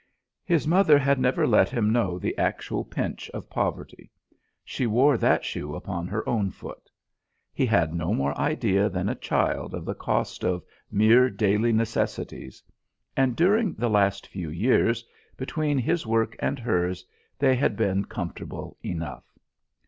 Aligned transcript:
His 0.43 0.67
mother 0.67 0.97
had 0.97 1.19
never 1.19 1.45
let 1.45 1.69
him 1.69 1.93
know 1.93 2.17
the 2.17 2.35
actual 2.35 2.83
pinch 2.83 3.29
of 3.35 3.51
poverty; 3.51 4.09
she 4.65 4.87
wore 4.87 5.15
that 5.15 5.45
shoe 5.45 5.75
upon 5.75 6.07
her 6.07 6.27
own 6.27 6.49
foot. 6.49 6.89
He 7.53 7.67
had 7.67 7.93
no 7.93 8.11
more 8.11 8.35
idea 8.35 8.89
than 8.89 9.07
a 9.09 9.13
child 9.13 9.75
of 9.75 9.85
the 9.85 9.93
cost 9.93 10.43
of 10.43 10.63
mere 10.91 11.29
daily 11.29 11.71
necessities; 11.71 12.63
and 13.15 13.35
during 13.35 13.73
the 13.75 13.91
last 13.91 14.25
few 14.25 14.49
years, 14.49 15.05
between 15.37 15.77
his 15.77 16.03
work 16.07 16.35
and 16.39 16.57
hers, 16.57 17.05
they 17.37 17.55
had 17.55 17.77
been 17.77 18.05
comfortable 18.05 18.77
enough. 18.83 19.37